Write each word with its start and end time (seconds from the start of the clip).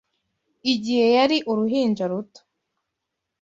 Igihe 0.73 1.05
yari 1.17 1.37
uruhinja 1.51 2.05
ruto 2.11 2.41